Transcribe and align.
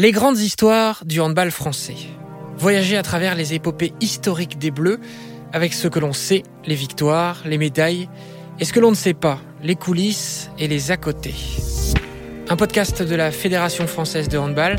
Les 0.00 0.12
grandes 0.12 0.38
histoires 0.38 1.04
du 1.04 1.20
handball 1.20 1.50
français. 1.50 1.96
Voyager 2.56 2.96
à 2.96 3.02
travers 3.02 3.34
les 3.34 3.54
épopées 3.54 3.92
historiques 4.00 4.56
des 4.56 4.70
Bleus, 4.70 5.00
avec 5.52 5.74
ce 5.74 5.88
que 5.88 5.98
l'on 5.98 6.12
sait, 6.12 6.44
les 6.66 6.76
victoires, 6.76 7.42
les 7.44 7.58
médailles, 7.58 8.08
et 8.60 8.64
ce 8.64 8.72
que 8.72 8.78
l'on 8.78 8.90
ne 8.90 8.96
sait 8.96 9.12
pas, 9.12 9.40
les 9.60 9.74
coulisses 9.74 10.50
et 10.56 10.68
les 10.68 10.92
à 10.92 10.96
côté. 10.96 11.34
Un 12.48 12.54
podcast 12.54 13.02
de 13.02 13.14
la 13.16 13.32
Fédération 13.32 13.88
française 13.88 14.28
de 14.28 14.38
handball, 14.38 14.76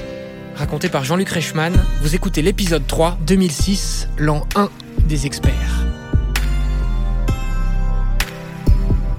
raconté 0.56 0.88
par 0.88 1.04
Jean-Luc 1.04 1.28
Reichmann. 1.28 1.74
Vous 2.02 2.16
écoutez 2.16 2.42
l'épisode 2.42 2.88
3, 2.88 3.18
2006, 3.28 4.08
l'an 4.20 4.48
1 4.56 4.70
des 5.00 5.26
experts. 5.26 5.86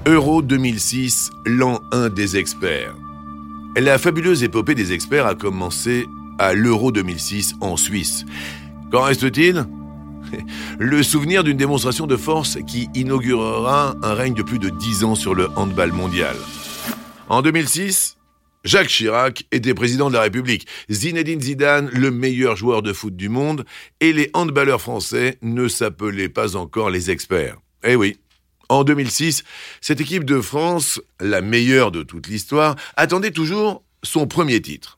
Euro 0.07 0.41
2006, 0.41 1.29
l'an 1.45 1.79
1 1.91 2.09
des 2.09 2.37
experts. 2.37 2.95
La 3.77 3.97
fabuleuse 3.97 4.43
épopée 4.43 4.75
des 4.75 4.91
experts 4.91 5.25
a 5.25 5.33
commencé 5.33 6.05
à 6.39 6.53
l'Euro 6.53 6.91
2006 6.91 7.55
en 7.61 7.77
Suisse. 7.77 8.25
Qu'en 8.91 9.03
reste-t-il? 9.03 9.65
Le 10.79 11.01
souvenir 11.03 11.45
d'une 11.45 11.55
démonstration 11.55 12.05
de 12.05 12.17
force 12.17 12.57
qui 12.67 12.89
inaugurera 12.93 13.95
un 14.03 14.13
règne 14.13 14.33
de 14.33 14.43
plus 14.43 14.59
de 14.59 14.69
10 14.69 15.05
ans 15.05 15.15
sur 15.15 15.33
le 15.33 15.47
handball 15.55 15.93
mondial. 15.93 16.35
En 17.29 17.41
2006, 17.41 18.17
Jacques 18.65 18.89
Chirac 18.89 19.45
était 19.53 19.73
président 19.73 20.09
de 20.09 20.15
la 20.15 20.21
République, 20.21 20.67
Zinedine 20.89 21.41
Zidane 21.41 21.89
le 21.93 22.11
meilleur 22.11 22.57
joueur 22.57 22.81
de 22.81 22.91
foot 22.91 23.15
du 23.15 23.29
monde, 23.29 23.63
et 24.01 24.11
les 24.11 24.29
handballeurs 24.33 24.81
français 24.81 25.37
ne 25.41 25.69
s'appelaient 25.69 26.29
pas 26.29 26.57
encore 26.57 26.89
les 26.89 27.09
experts. 27.09 27.57
Eh 27.85 27.95
oui, 27.95 28.17
en 28.71 28.85
2006, 28.85 29.43
cette 29.81 29.99
équipe 29.99 30.23
de 30.23 30.39
France, 30.39 31.01
la 31.19 31.41
meilleure 31.41 31.91
de 31.91 32.03
toute 32.03 32.27
l'histoire, 32.27 32.75
attendait 32.95 33.31
toujours 33.31 33.83
son 34.01 34.27
premier 34.27 34.61
titre. 34.61 34.97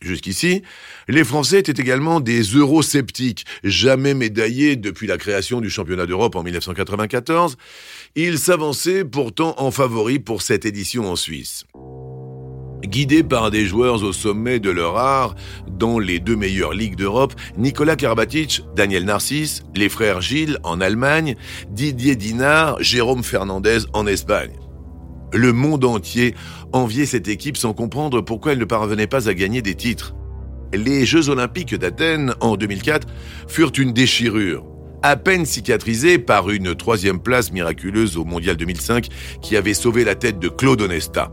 Jusqu'ici, 0.00 0.62
les 1.08 1.22
Français 1.22 1.60
étaient 1.60 1.80
également 1.80 2.20
des 2.20 2.42
eurosceptiques, 2.42 3.44
jamais 3.62 4.14
médaillés 4.14 4.76
depuis 4.76 5.06
la 5.06 5.18
création 5.18 5.60
du 5.60 5.70
championnat 5.70 6.06
d'Europe 6.06 6.34
en 6.34 6.42
1994. 6.42 7.56
Ils 8.16 8.38
s'avançaient 8.38 9.04
pourtant 9.04 9.54
en 9.58 9.70
favoris 9.70 10.18
pour 10.18 10.42
cette 10.42 10.64
édition 10.64 11.08
en 11.08 11.14
Suisse. 11.14 11.64
Guidés 12.84 13.22
par 13.22 13.50
des 13.50 13.64
joueurs 13.64 14.02
au 14.02 14.12
sommet 14.12 14.58
de 14.58 14.70
leur 14.70 14.96
art, 14.96 15.34
dans 15.68 15.98
les 15.98 16.18
deux 16.18 16.36
meilleures 16.36 16.74
ligues 16.74 16.96
d'Europe, 16.96 17.34
Nicolas 17.56 17.96
Karabatic, 17.96 18.62
Daniel 18.74 19.04
Narcisse, 19.04 19.62
les 19.76 19.88
frères 19.88 20.20
Gilles 20.20 20.58
en 20.64 20.80
Allemagne, 20.80 21.36
Didier 21.70 22.16
Dinard, 22.16 22.82
Jérôme 22.82 23.22
Fernandez 23.22 23.80
en 23.92 24.06
Espagne. 24.06 24.52
Le 25.32 25.52
monde 25.52 25.84
entier 25.84 26.34
enviait 26.72 27.06
cette 27.06 27.28
équipe 27.28 27.56
sans 27.56 27.72
comprendre 27.72 28.20
pourquoi 28.20 28.52
elle 28.52 28.58
ne 28.58 28.64
parvenait 28.64 29.06
pas 29.06 29.28
à 29.28 29.34
gagner 29.34 29.62
des 29.62 29.74
titres. 29.74 30.14
Les 30.74 31.06
Jeux 31.06 31.28
olympiques 31.28 31.74
d'Athènes 31.74 32.34
en 32.40 32.56
2004 32.56 33.06
furent 33.46 33.72
une 33.78 33.92
déchirure, 33.92 34.64
à 35.02 35.16
peine 35.16 35.46
cicatrisée 35.46 36.18
par 36.18 36.50
une 36.50 36.74
troisième 36.74 37.20
place 37.20 37.52
miraculeuse 37.52 38.16
au 38.16 38.24
Mondial 38.24 38.56
2005 38.56 39.08
qui 39.40 39.56
avait 39.56 39.74
sauvé 39.74 40.04
la 40.04 40.14
tête 40.14 40.38
de 40.38 40.48
Claude 40.48 40.82
Onesta. 40.82 41.30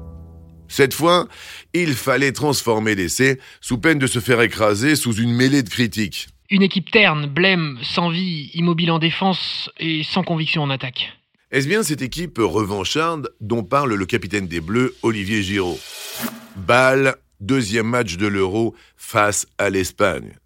Cette 0.69 0.93
fois, 0.93 1.27
il 1.73 1.95
fallait 1.95 2.31
transformer 2.31 2.95
l'essai 2.95 3.39
sous 3.59 3.79
peine 3.79 3.99
de 3.99 4.07
se 4.07 4.19
faire 4.19 4.39
écraser 4.39 4.95
sous 4.95 5.15
une 5.15 5.33
mêlée 5.33 5.63
de 5.63 5.69
critiques. 5.69 6.29
Une 6.51 6.61
équipe 6.61 6.89
terne, 6.91 7.25
blême, 7.27 7.77
sans 7.81 8.09
vie, 8.09 8.51
immobile 8.53 8.91
en 8.91 8.99
défense 8.99 9.69
et 9.79 10.03
sans 10.03 10.23
conviction 10.23 10.63
en 10.63 10.69
attaque. 10.69 11.11
Est-ce 11.51 11.67
bien 11.67 11.81
cette 11.81 12.03
équipe 12.03 12.37
revancharde 12.37 13.29
dont 13.41 13.63
parle 13.63 13.95
le 13.95 14.05
capitaine 14.05 14.47
des 14.47 14.61
Bleus, 14.61 14.95
Olivier 15.01 15.41
Giraud? 15.41 15.79
Bâle, 16.55 17.15
deuxième 17.39 17.87
match 17.87 18.17
de 18.17 18.27
l'Euro 18.27 18.75
face 18.95 19.47
à 19.57 19.71
l'Espagne. 19.71 20.37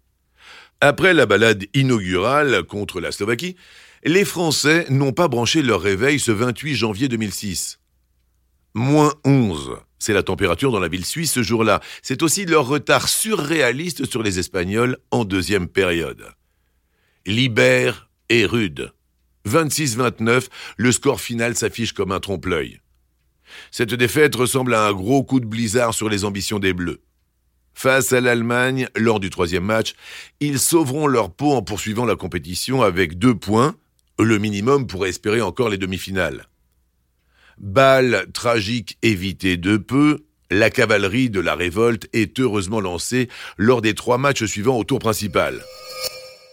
Après 0.80 1.12
la 1.12 1.26
balade 1.26 1.64
inaugurale 1.74 2.62
contre 2.64 3.00
la 3.00 3.12
Slovaquie, 3.12 3.56
les 4.04 4.24
Français 4.24 4.86
n'ont 4.88 5.12
pas 5.12 5.28
branché 5.28 5.62
leur 5.62 5.80
réveil 5.80 6.18
ce 6.18 6.30
28 6.30 6.74
janvier 6.74 7.08
2006. 7.08 7.78
Moins 8.74 9.12
11. 9.24 9.78
C'est 10.04 10.12
la 10.12 10.22
température 10.22 10.70
dans 10.70 10.80
la 10.80 10.88
ville 10.88 11.06
suisse 11.06 11.32
ce 11.32 11.42
jour-là. 11.42 11.80
C'est 12.02 12.22
aussi 12.22 12.44
leur 12.44 12.66
retard 12.66 13.08
surréaliste 13.08 14.04
sur 14.04 14.22
les 14.22 14.38
Espagnols 14.38 14.98
en 15.10 15.24
deuxième 15.24 15.66
période. 15.66 16.26
Libère 17.24 18.10
et 18.28 18.44
rude. 18.44 18.92
26-29, 19.48 20.48
le 20.76 20.92
score 20.92 21.22
final 21.22 21.56
s'affiche 21.56 21.94
comme 21.94 22.12
un 22.12 22.20
trompe-l'œil. 22.20 22.82
Cette 23.70 23.94
défaite 23.94 24.34
ressemble 24.34 24.74
à 24.74 24.86
un 24.86 24.92
gros 24.92 25.24
coup 25.24 25.40
de 25.40 25.46
blizzard 25.46 25.94
sur 25.94 26.10
les 26.10 26.26
ambitions 26.26 26.58
des 26.58 26.74
Bleus. 26.74 27.00
Face 27.72 28.12
à 28.12 28.20
l'Allemagne, 28.20 28.88
lors 28.96 29.20
du 29.20 29.30
troisième 29.30 29.64
match, 29.64 29.94
ils 30.38 30.58
sauveront 30.58 31.06
leur 31.06 31.32
peau 31.32 31.54
en 31.54 31.62
poursuivant 31.62 32.04
la 32.04 32.14
compétition 32.14 32.82
avec 32.82 33.18
deux 33.18 33.34
points, 33.34 33.74
le 34.18 34.38
minimum 34.38 34.86
pour 34.86 35.06
espérer 35.06 35.40
encore 35.40 35.70
les 35.70 35.78
demi-finales. 35.78 36.46
Balle 37.58 38.26
tragique 38.32 38.98
évitée 39.02 39.56
de 39.56 39.76
peu, 39.76 40.24
la 40.50 40.70
cavalerie 40.70 41.30
de 41.30 41.40
la 41.40 41.54
révolte 41.54 42.08
est 42.12 42.38
heureusement 42.38 42.80
lancée 42.80 43.28
lors 43.56 43.82
des 43.82 43.94
trois 43.94 44.18
matchs 44.18 44.44
suivants 44.44 44.78
au 44.78 44.84
tour 44.84 44.98
principal. 44.98 45.62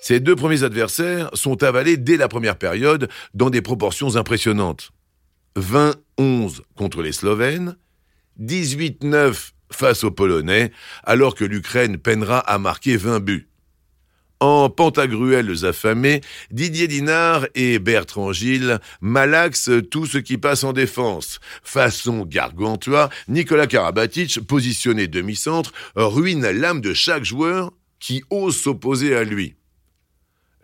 Ces 0.02 0.20
deux 0.20 0.36
premiers 0.36 0.64
adversaires 0.64 1.30
sont 1.34 1.62
avalés 1.62 1.98
dès 1.98 2.18
la 2.18 2.28
première 2.28 2.58
période 2.58 3.10
dans 3.36 3.52
des 3.52 3.62
proportions 3.62 4.16
impressionnantes. 4.16 4.92
20-11 5.58 6.62
contre 6.76 7.04
les 7.04 7.12
Slovènes, 7.12 7.78
18-9 8.42 9.52
face 9.72 10.04
aux 10.04 10.12
Polonais, 10.12 10.72
alors 11.04 11.36
que 11.36 11.46
l'Ukraine 11.46 11.98
peinera 11.98 12.40
à 12.40 12.58
marquer 12.58 12.98
20 12.98 13.20
buts. 13.20 13.51
En 14.42 14.72
pentagruels 14.72 15.66
affamés, 15.66 16.22
Didier 16.50 16.88
Dinard 16.88 17.46
et 17.54 17.78
Bertrand 17.78 18.34
Gilles 18.34 18.80
malaxent 19.00 19.70
tout 19.92 20.08
ce 20.08 20.18
qui 20.18 20.40
passe 20.40 20.64
en 20.64 20.74
défense. 20.74 21.40
Façon 21.64 22.26
gargantua, 22.26 23.12
Nicolas 23.28 23.68
Karabatic, 23.68 24.40
positionné 24.48 25.08
demi-centre, 25.08 25.72
ruine 25.96 26.50
l'âme 26.50 26.82
de 26.82 26.96
chaque 26.96 27.24
joueur 27.24 27.72
qui 28.00 28.24
ose 28.32 28.58
s'opposer 28.58 29.16
à 29.16 29.24
lui. 29.24 29.54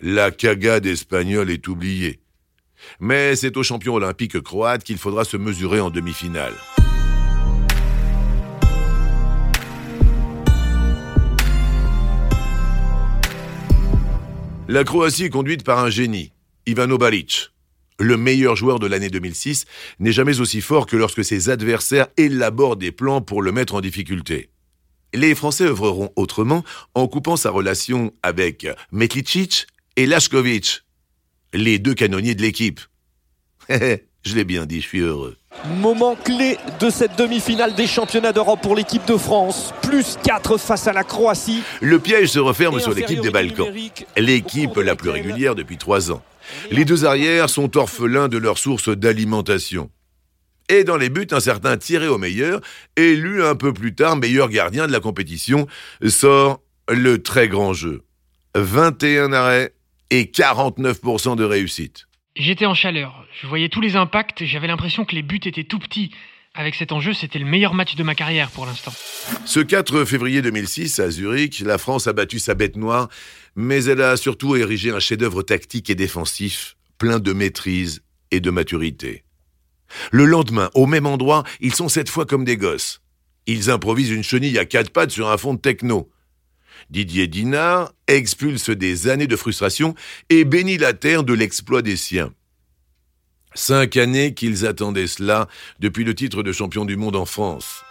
La 0.01 0.31
cagade 0.31 0.87
espagnole 0.87 1.51
est 1.51 1.67
oubliée. 1.67 2.19
Mais 2.99 3.35
c'est 3.35 3.57
au 3.57 3.63
champion 3.63 3.93
olympique 3.93 4.41
croate 4.41 4.83
qu'il 4.83 4.97
faudra 4.97 5.23
se 5.23 5.37
mesurer 5.37 5.79
en 5.81 5.91
demi-finale. 5.91 6.53
La 14.69 14.83
Croatie 14.83 15.23
est 15.23 15.29
conduite 15.29 15.63
par 15.63 15.79
un 15.79 15.89
génie, 15.89 16.33
Ivano 16.65 16.97
Balic. 16.97 17.51
Le 17.99 18.17
meilleur 18.17 18.57
joueur 18.57 18.79
de 18.79 18.87
l'année 18.87 19.09
2006 19.09 19.63
n'est 19.99 20.11
jamais 20.11 20.41
aussi 20.41 20.59
fort 20.59 20.87
que 20.87 20.97
lorsque 20.97 21.23
ses 21.23 21.49
adversaires 21.49 22.07
élaborent 22.17 22.75
des 22.75 22.91
plans 22.91 23.21
pour 23.21 23.41
le 23.41 23.53
mettre 23.53 23.75
en 23.75 23.81
difficulté. 23.81 24.49
Les 25.13 25.35
Français 25.35 25.63
œuvreront 25.63 26.11
autrement 26.17 26.65
en 26.95 27.07
coupant 27.07 27.37
sa 27.37 27.49
relation 27.49 28.11
avec 28.23 28.67
Metlicic 28.91 29.67
et 29.95 30.05
Lashkovic, 30.05 30.83
les 31.53 31.79
deux 31.79 31.93
canonniers 31.93 32.35
de 32.35 32.41
l'équipe. 32.41 32.81
je 34.27 34.35
l'ai 34.35 34.43
bien 34.43 34.65
dit, 34.65 34.81
je 34.81 34.87
suis 34.87 34.99
heureux. 34.99 35.35
Moment 35.79 36.15
clé 36.15 36.57
de 36.79 36.89
cette 36.89 37.17
demi-finale 37.17 37.73
des 37.73 37.87
championnats 37.87 38.33
d'Europe 38.33 38.59
pour 38.61 38.75
l'équipe 38.75 39.05
de 39.07 39.17
France. 39.17 39.73
Plus 39.81 40.17
4 40.23 40.57
face 40.57 40.87
à 40.87 40.93
la 40.93 41.03
Croatie. 41.03 41.63
Le 41.81 41.97
piège 41.99 42.29
se 42.29 42.39
referme 42.39 42.79
sur 42.79 42.93
l'équipe 42.93 43.21
des 43.21 43.31
Balkans. 43.31 43.67
L'équipe 44.15 44.75
la 44.75 44.95
plus 44.95 45.09
régulière 45.09 45.55
depuis 45.55 45.77
trois 45.77 46.11
ans. 46.11 46.21
Les 46.71 46.85
deux 46.85 47.05
arrières 47.05 47.49
sont 47.49 47.75
orphelins 47.77 48.27
de 48.27 48.37
leur 48.37 48.57
source 48.57 48.89
d'alimentation. 48.89 49.89
Et 50.69 50.83
dans 50.83 50.97
les 50.97 51.09
buts, 51.09 51.27
un 51.31 51.39
certain 51.39 51.77
Thierry 51.77 52.07
au 52.07 52.17
meilleur, 52.17 52.59
élu 52.97 53.43
un 53.43 53.55
peu 53.55 53.73
plus 53.73 53.95
tard 53.95 54.17
meilleur 54.17 54.49
gardien 54.49 54.85
de 54.85 54.91
la 54.91 54.99
compétition, 54.99 55.65
sort 56.07 56.61
le 56.89 57.21
très 57.23 57.47
grand 57.47 57.73
jeu. 57.73 58.03
21 58.55 59.31
arrêts 59.33 59.73
et 60.09 60.25
49% 60.25 61.35
de 61.35 61.43
réussite. 61.43 62.06
J'étais 62.39 62.67
en 62.67 62.75
chaleur, 62.75 63.25
je 63.41 63.47
voyais 63.47 63.67
tous 63.67 63.81
les 63.81 63.95
impacts 63.95 64.45
j'avais 64.45 64.67
l'impression 64.67 65.05
que 65.05 65.15
les 65.15 65.23
buts 65.23 65.39
étaient 65.43 65.63
tout 65.63 65.79
petits. 65.79 66.11
Avec 66.53 66.75
cet 66.75 66.91
enjeu, 66.91 67.13
c'était 67.13 67.39
le 67.39 67.45
meilleur 67.45 67.73
match 67.73 67.95
de 67.95 68.03
ma 68.03 68.13
carrière 68.13 68.51
pour 68.51 68.67
l'instant. 68.67 68.93
Ce 69.45 69.59
4 69.59 70.05
février 70.05 70.43
2006, 70.43 70.99
à 70.99 71.09
Zurich, 71.09 71.61
la 71.61 71.79
France 71.79 72.05
a 72.05 72.13
battu 72.13 72.37
sa 72.37 72.53
bête 72.53 72.75
noire, 72.75 73.09
mais 73.55 73.85
elle 73.85 74.01
a 74.01 74.17
surtout 74.17 74.55
érigé 74.55 74.91
un 74.91 74.99
chef-d'œuvre 74.99 75.41
tactique 75.41 75.89
et 75.89 75.95
défensif, 75.95 76.77
plein 76.99 77.19
de 77.19 77.33
maîtrise 77.33 78.03
et 78.29 78.39
de 78.39 78.51
maturité. 78.51 79.23
Le 80.11 80.25
lendemain, 80.25 80.69
au 80.75 80.85
même 80.85 81.07
endroit, 81.07 81.43
ils 81.59 81.73
sont 81.73 81.89
cette 81.89 82.09
fois 82.09 82.25
comme 82.25 82.45
des 82.45 82.57
gosses. 82.57 83.01
Ils 83.47 83.71
improvisent 83.71 84.11
une 84.11 84.23
chenille 84.23 84.59
à 84.59 84.65
quatre 84.65 84.91
pattes 84.91 85.11
sur 85.11 85.29
un 85.29 85.37
fond 85.37 85.55
de 85.55 85.59
techno. 85.59 86.11
Didier 86.89 87.27
Dinard 87.27 87.93
expulse 88.07 88.69
des 88.69 89.07
années 89.07 89.27
de 89.27 89.35
frustration 89.35 89.95
et 90.29 90.45
bénit 90.45 90.77
la 90.77 90.93
terre 90.93 91.23
de 91.23 91.33
l'exploit 91.33 91.81
des 91.81 91.97
siens. 91.97 92.31
Cinq 93.53 93.97
années 93.97 94.33
qu'ils 94.33 94.65
attendaient 94.65 95.07
cela 95.07 95.47
depuis 95.79 96.03
le 96.03 96.13
titre 96.13 96.43
de 96.43 96.51
champion 96.51 96.85
du 96.85 96.95
monde 96.95 97.15
en 97.15 97.25
France. 97.25 97.83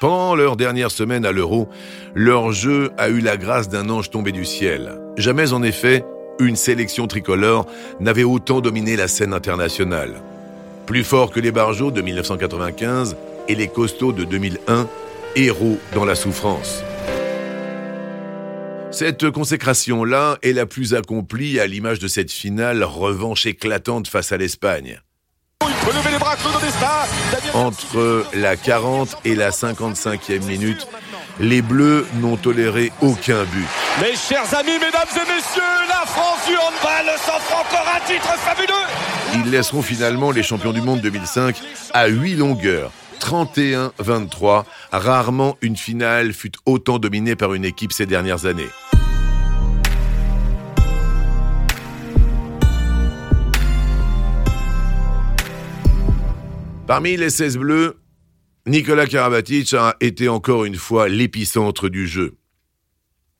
Pendant 0.00 0.34
leur 0.34 0.56
dernière 0.56 0.90
semaine 0.90 1.24
à 1.24 1.32
l'Euro, 1.32 1.68
leur 2.14 2.52
jeu 2.52 2.90
a 2.98 3.08
eu 3.08 3.20
la 3.20 3.36
grâce 3.36 3.68
d'un 3.68 3.88
ange 3.90 4.10
tombé 4.10 4.32
du 4.32 4.44
ciel. 4.44 4.98
Jamais 5.16 5.52
en 5.52 5.62
effet, 5.62 6.04
une 6.40 6.56
sélection 6.56 7.06
tricolore 7.06 7.66
n'avait 8.00 8.24
autant 8.24 8.60
dominé 8.60 8.96
la 8.96 9.08
scène 9.08 9.32
internationale. 9.32 10.22
Plus 10.86 11.04
fort 11.04 11.30
que 11.30 11.40
les 11.40 11.52
Barjots 11.52 11.90
de 11.90 12.02
1995 12.02 13.16
et 13.48 13.54
les 13.54 13.68
Costauds 13.68 14.12
de 14.12 14.24
2001, 14.24 14.88
héros 15.36 15.78
dans 15.94 16.04
la 16.04 16.14
souffrance. 16.14 16.82
Cette 18.94 19.28
consécration-là 19.32 20.38
est 20.42 20.52
la 20.52 20.66
plus 20.66 20.94
accomplie 20.94 21.58
à 21.58 21.66
l'image 21.66 21.98
de 21.98 22.06
cette 22.06 22.30
finale 22.30 22.84
revanche 22.84 23.44
éclatante 23.44 24.06
face 24.06 24.30
à 24.30 24.36
l'Espagne. 24.36 25.00
Entre 27.54 28.24
la 28.34 28.54
40 28.54 29.16
et 29.24 29.34
la 29.34 29.50
55e 29.50 30.44
minute, 30.44 30.86
les 31.40 31.60
Bleus 31.60 32.06
n'ont 32.20 32.36
toléré 32.36 32.92
aucun 33.00 33.42
but. 33.42 33.66
Mes 34.00 34.14
chers 34.14 34.54
amis, 34.54 34.78
mesdames 34.78 35.02
et 35.10 35.34
messieurs, 35.34 35.88
la 35.88 36.06
France 36.06 36.46
du 36.46 36.54
handball 36.54 37.12
s'offre 37.16 37.52
encore 37.52 37.92
un 37.96 38.06
titre 38.06 38.32
fabuleux. 38.38 39.44
Ils 39.44 39.50
laisseront 39.50 39.82
finalement 39.82 40.30
les 40.30 40.44
champions 40.44 40.72
du 40.72 40.82
monde 40.82 41.00
2005 41.00 41.60
à 41.92 42.06
8 42.06 42.36
longueurs. 42.36 42.92
31-23, 43.18 44.64
rarement 44.92 45.56
une 45.62 45.76
finale 45.76 46.32
fut 46.32 46.52
autant 46.66 46.98
dominée 46.98 47.36
par 47.36 47.54
une 47.54 47.64
équipe 47.64 47.92
ces 47.92 48.06
dernières 48.06 48.44
années. 48.44 48.68
Parmi 56.94 57.16
les 57.16 57.30
16 57.30 57.58
bleus, 57.58 57.96
Nicolas 58.68 59.08
Karabatic 59.08 59.74
a 59.74 59.96
été 60.00 60.28
encore 60.28 60.64
une 60.64 60.76
fois 60.76 61.08
l'épicentre 61.08 61.88
du 61.88 62.06
jeu. 62.06 62.36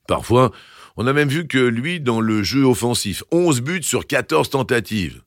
Parfois, 0.09 0.51
on 0.97 1.07
a 1.07 1.13
même 1.13 1.29
vu 1.29 1.47
que 1.47 1.59
lui 1.59 2.01
dans 2.01 2.19
le 2.19 2.43
jeu 2.43 2.65
offensif, 2.65 3.23
11 3.31 3.61
buts 3.61 3.81
sur 3.81 4.07
14 4.07 4.49
tentatives. 4.49 5.21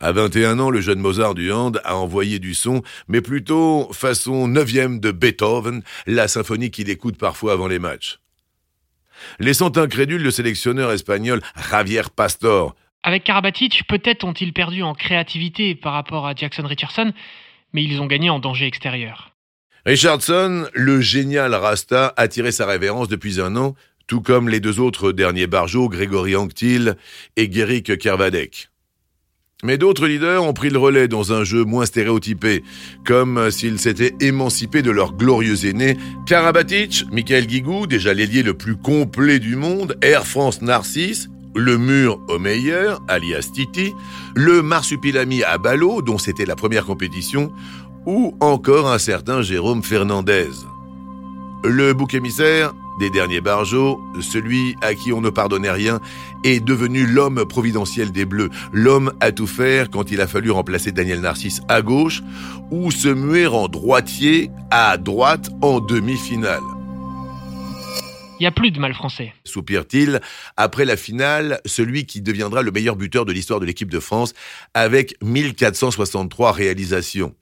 À 0.00 0.10
21 0.12 0.58
ans, 0.58 0.70
le 0.70 0.80
jeune 0.80 1.00
Mozart 1.00 1.34
du 1.34 1.52
Hand 1.52 1.82
a 1.84 1.96
envoyé 1.96 2.38
du 2.38 2.54
son, 2.54 2.80
mais 3.08 3.20
plutôt 3.20 3.92
façon 3.92 4.48
neuvième 4.48 4.98
de 4.98 5.12
Beethoven, 5.12 5.82
la 6.06 6.28
symphonie 6.28 6.70
qu'il 6.70 6.88
écoute 6.88 7.18
parfois 7.18 7.52
avant 7.52 7.68
les 7.68 7.78
matchs. 7.78 8.20
Laissant 9.38 9.76
incrédule 9.76 10.22
le 10.22 10.30
sélectionneur 10.30 10.92
espagnol 10.92 11.42
Javier 11.70 12.04
Pastor 12.16 12.74
avec 13.02 13.24
Karabatic, 13.24 13.84
peut-être 13.88 14.24
ont-ils 14.24 14.52
perdu 14.52 14.82
en 14.82 14.94
créativité 14.94 15.74
par 15.74 15.94
rapport 15.94 16.26
à 16.26 16.34
Jackson 16.34 16.66
Richardson, 16.66 17.12
mais 17.72 17.82
ils 17.82 18.00
ont 18.00 18.06
gagné 18.06 18.30
en 18.30 18.38
danger 18.38 18.66
extérieur. 18.66 19.30
Richardson, 19.86 20.66
le 20.74 21.00
génial 21.00 21.54
Rasta, 21.54 22.12
a 22.16 22.28
tiré 22.28 22.52
sa 22.52 22.66
révérence 22.66 23.08
depuis 23.08 23.40
un 23.40 23.56
an, 23.56 23.74
tout 24.06 24.20
comme 24.20 24.48
les 24.48 24.60
deux 24.60 24.80
autres 24.80 25.12
derniers 25.12 25.46
barjots, 25.46 25.88
Grégory 25.88 26.36
Anctil 26.36 26.96
et 27.36 27.50
Gerick 27.50 27.96
Kervadek. 27.98 28.68
Mais 29.62 29.78
d'autres 29.78 30.06
leaders 30.06 30.42
ont 30.42 30.54
pris 30.54 30.70
le 30.70 30.78
relais 30.78 31.06
dans 31.06 31.32
un 31.32 31.44
jeu 31.44 31.64
moins 31.64 31.84
stéréotypé, 31.84 32.62
comme 33.04 33.50
s'ils 33.50 33.78
s'étaient 33.78 34.14
émancipés 34.20 34.82
de 34.82 34.90
leurs 34.90 35.12
glorieux 35.12 35.66
aînés, 35.66 35.96
Karabatic, 36.26 37.04
Michael 37.12 37.46
Guigou, 37.46 37.86
déjà 37.86 38.14
l'ailier 38.14 38.42
le 38.42 38.54
plus 38.54 38.76
complet 38.76 39.38
du 39.38 39.56
monde, 39.56 39.96
Air 40.02 40.26
France 40.26 40.62
Narcisse, 40.62 41.28
le 41.54 41.78
mur 41.78 42.20
au 42.28 42.38
meilleur, 42.38 43.00
alias 43.08 43.50
Titi, 43.52 43.94
le 44.34 44.62
marsupilami 44.62 45.42
à 45.42 45.58
ballot, 45.58 46.02
dont 46.02 46.18
c'était 46.18 46.46
la 46.46 46.56
première 46.56 46.84
compétition, 46.84 47.52
ou 48.06 48.34
encore 48.40 48.90
un 48.90 48.98
certain 48.98 49.42
Jérôme 49.42 49.82
Fernandez. 49.82 50.50
Le 51.64 51.92
bouc 51.92 52.14
émissaire 52.14 52.72
des 52.98 53.10
derniers 53.10 53.40
barjots, 53.40 54.00
celui 54.20 54.76
à 54.82 54.94
qui 54.94 55.12
on 55.12 55.20
ne 55.20 55.30
pardonnait 55.30 55.70
rien, 55.70 56.00
est 56.44 56.60
devenu 56.60 57.06
l'homme 57.06 57.44
providentiel 57.46 58.12
des 58.12 58.24
Bleus, 58.24 58.50
l'homme 58.72 59.12
à 59.20 59.32
tout 59.32 59.46
faire 59.46 59.90
quand 59.90 60.10
il 60.10 60.20
a 60.20 60.26
fallu 60.26 60.50
remplacer 60.50 60.92
Daniel 60.92 61.20
Narcisse 61.20 61.62
à 61.68 61.82
gauche, 61.82 62.22
ou 62.70 62.90
se 62.90 63.08
muer 63.08 63.46
en 63.46 63.68
droitier 63.68 64.50
à 64.70 64.96
droite 64.96 65.50
en 65.62 65.80
demi-finale. 65.80 66.60
Il 68.40 68.44
n'y 68.44 68.46
a 68.46 68.52
plus 68.52 68.70
de 68.70 68.80
mal 68.80 68.94
français. 68.94 69.34
Soupire-t-il, 69.44 70.18
après 70.56 70.86
la 70.86 70.96
finale, 70.96 71.60
celui 71.66 72.06
qui 72.06 72.22
deviendra 72.22 72.62
le 72.62 72.70
meilleur 72.70 72.96
buteur 72.96 73.26
de 73.26 73.32
l'histoire 73.32 73.60
de 73.60 73.66
l'équipe 73.66 73.90
de 73.90 74.00
France 74.00 74.32
avec 74.72 75.14
1463 75.22 76.50
réalisations. 76.52 77.34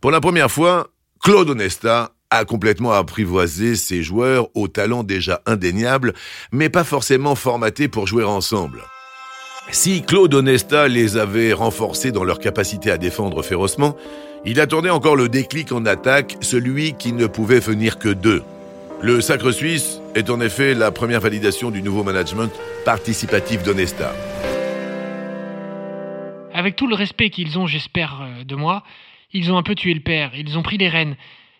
Pour 0.00 0.10
la 0.10 0.20
première 0.22 0.50
fois, 0.50 0.88
Claude 1.22 1.50
Onesta 1.50 2.12
a 2.30 2.46
complètement 2.46 2.92
apprivoisé 2.92 3.76
ses 3.76 4.02
joueurs 4.02 4.48
au 4.54 4.66
talent 4.66 5.02
déjà 5.02 5.42
indéniable, 5.44 6.14
mais 6.52 6.70
pas 6.70 6.84
forcément 6.84 7.34
formatés 7.34 7.88
pour 7.88 8.06
jouer 8.06 8.24
ensemble. 8.24 8.82
Si 9.72 10.00
Claude 10.02 10.32
Onesta 10.32 10.88
les 10.88 11.18
avait 11.18 11.52
renforcés 11.52 12.12
dans 12.12 12.24
leur 12.24 12.38
capacité 12.38 12.90
à 12.90 12.96
défendre 12.96 13.42
férocement, 13.42 13.94
il 14.46 14.58
attendait 14.60 14.88
encore 14.88 15.16
le 15.16 15.28
déclic 15.28 15.70
en 15.72 15.84
attaque, 15.84 16.38
celui 16.40 16.94
qui 16.94 17.12
ne 17.12 17.26
pouvait 17.26 17.60
venir 17.60 17.98
que 17.98 18.08
d'eux. 18.08 18.42
Le 19.02 19.20
Sacre 19.20 19.52
Suisse 19.52 20.00
est 20.14 20.30
en 20.30 20.40
effet 20.40 20.72
la 20.72 20.90
première 20.90 21.20
validation 21.20 21.70
du 21.70 21.82
nouveau 21.82 22.02
management 22.02 22.50
participatif 22.86 23.62
d'Onesta. 23.62 24.14
Avec 26.54 26.76
tout 26.76 26.86
le 26.86 26.94
respect 26.94 27.28
qu'ils 27.28 27.58
ont, 27.58 27.66
j'espère, 27.66 28.22
euh, 28.22 28.44
de 28.44 28.56
moi, 28.56 28.84
ils 29.34 29.52
ont 29.52 29.58
un 29.58 29.62
peu 29.62 29.74
tué 29.74 29.92
le 29.92 30.00
père, 30.00 30.32
ils 30.34 30.56
ont 30.56 30.62
pris 30.62 30.78
les 30.78 30.88
rênes. 30.88 31.16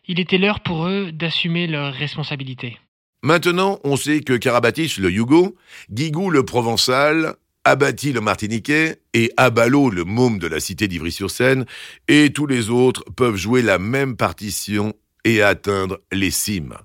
Il 0.08 0.18
était 0.18 0.38
l'heure 0.38 0.60
pour 0.60 0.86
eux 0.86 1.12
d'assumer 1.12 1.66
leurs 1.66 1.92
responsabilités. 1.92 2.78
Maintenant, 3.22 3.80
on 3.84 3.96
sait 3.96 4.20
que 4.20 4.32
Karabatic, 4.32 4.96
le 4.96 5.10
Yugo, 5.10 5.56
Guigou, 5.90 6.30
le 6.30 6.42
Provençal, 6.42 7.34
Abati, 7.64 8.12
le 8.12 8.22
Martiniquais, 8.22 8.96
et 9.12 9.30
Abalo, 9.36 9.90
le 9.90 10.04
môme 10.04 10.38
de 10.38 10.46
la 10.46 10.60
cité 10.60 10.88
d'Ivry-sur-Seine, 10.88 11.66
et 12.08 12.32
tous 12.32 12.46
les 12.46 12.70
autres 12.70 13.04
peuvent 13.14 13.36
jouer 13.36 13.60
la 13.60 13.78
même 13.78 14.16
partition 14.16 14.94
et 15.24 15.42
atteindre 15.42 16.00
les 16.12 16.30
cimes. 16.30 16.76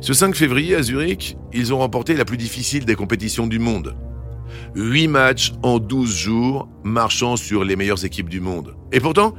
Ce 0.00 0.12
5 0.12 0.34
février 0.34 0.74
à 0.74 0.82
Zurich, 0.82 1.36
ils 1.52 1.72
ont 1.72 1.78
remporté 1.78 2.14
la 2.14 2.24
plus 2.24 2.36
difficile 2.36 2.84
des 2.84 2.94
compétitions 2.94 3.46
du 3.46 3.58
monde. 3.58 3.96
8 4.74 5.08
matchs 5.08 5.52
en 5.62 5.78
12 5.78 6.14
jours, 6.14 6.68
marchant 6.84 7.36
sur 7.36 7.64
les 7.64 7.76
meilleures 7.76 8.04
équipes 8.04 8.28
du 8.28 8.40
monde. 8.40 8.74
Et 8.92 9.00
pourtant, 9.00 9.34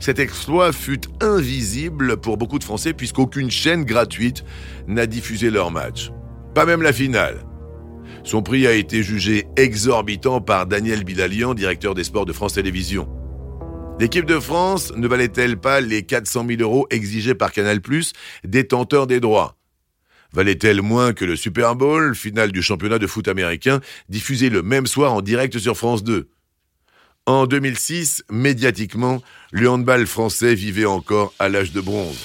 cet 0.00 0.18
exploit 0.18 0.72
fut 0.72 1.00
invisible 1.20 2.18
pour 2.18 2.36
beaucoup 2.36 2.58
de 2.58 2.64
Français 2.64 2.92
puisqu'aucune 2.92 3.50
chaîne 3.50 3.84
gratuite 3.84 4.44
n'a 4.86 5.06
diffusé 5.06 5.50
leur 5.50 5.70
match. 5.70 6.10
Pas 6.54 6.66
même 6.66 6.82
la 6.82 6.92
finale. 6.92 7.44
Son 8.24 8.42
prix 8.42 8.66
a 8.66 8.72
été 8.72 9.02
jugé 9.02 9.46
exorbitant 9.56 10.40
par 10.40 10.66
Daniel 10.66 11.04
Bilalian, 11.04 11.54
directeur 11.54 11.94
des 11.94 12.04
sports 12.04 12.26
de 12.26 12.32
France 12.32 12.54
Télévisions. 12.54 13.08
L'équipe 14.00 14.26
de 14.26 14.38
France 14.38 14.92
ne 14.96 15.08
valait-elle 15.08 15.56
pas 15.56 15.80
les 15.80 16.02
400 16.04 16.46
000 16.48 16.62
euros 16.62 16.86
exigés 16.90 17.34
par 17.34 17.52
Canal+, 17.52 17.80
détenteur 18.44 19.08
des 19.08 19.18
droits? 19.18 19.57
Valait-elle 20.32 20.82
moins 20.82 21.14
que 21.14 21.24
le 21.24 21.36
Super 21.36 21.74
Bowl, 21.74 22.14
finale 22.14 22.52
du 22.52 22.62
championnat 22.62 22.98
de 22.98 23.06
foot 23.06 23.28
américain, 23.28 23.80
diffusé 24.08 24.50
le 24.50 24.62
même 24.62 24.86
soir 24.86 25.14
en 25.14 25.22
direct 25.22 25.58
sur 25.58 25.76
France 25.76 26.04
2 26.04 26.28
En 27.26 27.46
2006, 27.46 28.24
médiatiquement, 28.30 29.22
le 29.52 29.70
handball 29.70 30.06
français 30.06 30.54
vivait 30.54 30.84
encore 30.84 31.32
à 31.38 31.48
l'âge 31.48 31.72
de 31.72 31.80
bronze. 31.80 32.18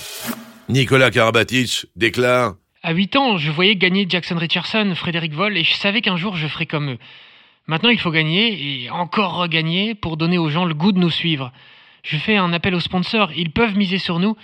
Nicolas 0.68 1.12
Karabatic 1.12 1.86
déclare 1.96 2.56
À 2.84 2.94
8 2.94 3.16
ans, 3.16 3.38
je 3.38 3.52
voyais 3.52 3.78
gagner 3.78 4.06
Jackson 4.08 4.38
Richardson, 4.38 4.94
Frédéric 4.96 5.34
Voll, 5.34 5.58
et 5.58 5.64
je 5.64 5.74
savais 5.74 6.02
qu'un 6.02 6.18
jour 6.18 6.36
je 6.36 6.48
ferais 6.48 6.66
comme 6.66 6.92
eux. 6.92 6.98
Maintenant, 7.68 7.90
il 7.90 8.00
faut 8.00 8.12
gagner, 8.12 8.84
et 8.84 8.90
encore 8.90 9.38
regagner, 9.38 9.96
pour 9.96 10.18
donner 10.18 10.38
aux 10.38 10.50
gens 10.50 10.66
le 10.66 10.74
goût 10.74 10.92
de 10.92 11.00
nous 11.00 11.10
suivre. 11.10 11.54
Je 12.04 12.18
fais 12.18 12.36
un 12.36 12.52
appel 12.52 12.76
aux 12.76 12.82
sponsors, 12.82 13.32
ils 13.32 13.52
peuvent 13.52 13.78
miser 13.78 13.98
sur 13.98 14.20
nous, 14.20 14.36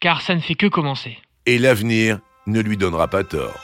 car 0.00 0.20
ça 0.20 0.34
ne 0.34 0.40
fait 0.40 0.56
que 0.56 0.66
commencer. 0.66 1.16
Et 1.46 1.58
l'avenir 1.58 2.18
ne 2.46 2.60
lui 2.60 2.76
donnera 2.76 3.08
pas 3.08 3.24
tort. 3.24 3.58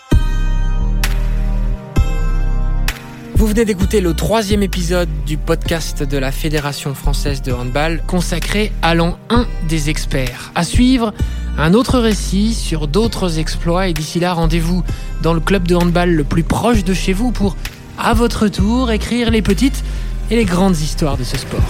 Vous 3.34 3.46
venez 3.46 3.64
d'écouter 3.64 4.02
le 4.02 4.12
troisième 4.12 4.62
épisode 4.62 5.08
du 5.24 5.38
podcast 5.38 6.02
de 6.02 6.18
la 6.18 6.30
Fédération 6.30 6.94
française 6.94 7.40
de 7.40 7.52
handball 7.52 8.02
consacré 8.06 8.70
à 8.82 8.94
l'an 8.94 9.18
1 9.30 9.46
des 9.66 9.88
experts. 9.88 10.52
À 10.54 10.62
suivre, 10.62 11.14
un 11.56 11.72
autre 11.72 11.98
récit 11.98 12.52
sur 12.54 12.86
d'autres 12.86 13.38
exploits 13.38 13.88
et 13.88 13.94
d'ici 13.94 14.20
là, 14.20 14.34
rendez-vous 14.34 14.84
dans 15.22 15.32
le 15.32 15.40
club 15.40 15.66
de 15.66 15.74
handball 15.74 16.10
le 16.10 16.24
plus 16.24 16.42
proche 16.42 16.84
de 16.84 16.92
chez 16.92 17.14
vous 17.14 17.32
pour, 17.32 17.56
à 17.98 18.12
votre 18.12 18.48
tour, 18.48 18.90
écrire 18.90 19.30
les 19.30 19.42
petites 19.42 19.84
et 20.30 20.36
les 20.36 20.44
grandes 20.44 20.78
histoires 20.78 21.16
de 21.16 21.24
ce 21.24 21.38
sport. 21.38 21.60